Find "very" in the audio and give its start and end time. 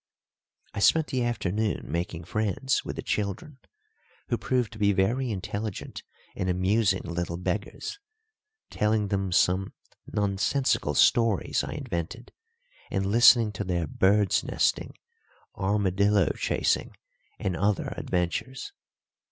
4.93-5.29